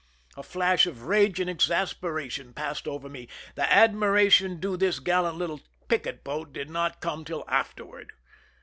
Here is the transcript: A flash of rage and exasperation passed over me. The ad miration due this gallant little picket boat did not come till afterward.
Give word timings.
A 0.35 0.41
flash 0.41 0.87
of 0.87 1.03
rage 1.03 1.39
and 1.39 1.47
exasperation 1.47 2.55
passed 2.55 2.87
over 2.87 3.07
me. 3.07 3.27
The 3.53 3.71
ad 3.71 3.93
miration 3.93 4.59
due 4.59 4.75
this 4.75 4.97
gallant 4.97 5.37
little 5.37 5.61
picket 5.89 6.23
boat 6.23 6.51
did 6.53 6.71
not 6.71 7.01
come 7.01 7.23
till 7.23 7.45
afterward. 7.47 8.11